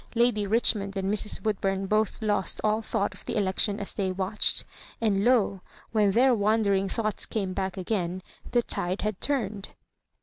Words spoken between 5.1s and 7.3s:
lo I when theii wandering thoughts